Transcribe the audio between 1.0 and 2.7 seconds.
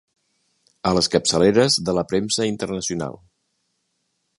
capçaleres de la premsa